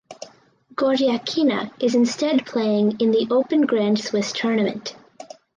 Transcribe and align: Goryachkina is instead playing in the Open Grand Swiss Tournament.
Goryachkina 0.73 1.73
is 1.79 1.93
instead 1.93 2.43
playing 2.43 2.99
in 2.99 3.11
the 3.11 3.27
Open 3.29 3.67
Grand 3.67 3.99
Swiss 4.03 4.31
Tournament. 4.33 4.95